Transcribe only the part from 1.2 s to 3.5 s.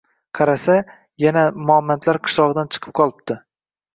yana momandlar qishlog’idan chiqib qolibdi.